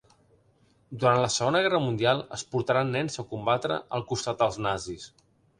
[1.03, 5.09] Durant la Segona Guerra mundial, es portaran nens a combatre al costat dels nazis.